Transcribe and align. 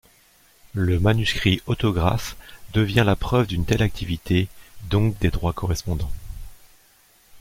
Le 0.73 0.99
manuscrit 0.99 1.61
autographe 1.67 2.35
devient 2.73 3.03
la 3.05 3.15
preuve 3.15 3.45
d'une 3.45 3.65
telle 3.67 3.83
activité, 3.83 4.47
donc 4.89 5.15
des 5.19 5.29
droits 5.29 5.53
correspondants. 5.53 6.09